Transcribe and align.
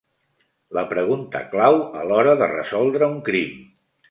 La 0.77 0.83
pregunta 0.93 1.41
clau 1.51 1.77
a 2.01 2.07
l'hora 2.13 2.35
de 2.41 2.49
resoldre 2.55 3.13
un 3.15 3.23
crim. 3.31 3.55